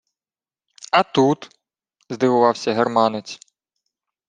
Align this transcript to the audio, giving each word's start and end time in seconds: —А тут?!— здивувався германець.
—А 0.91 1.03
тут?!— 1.03 1.59
здивувався 2.09 2.73
германець. 2.73 3.39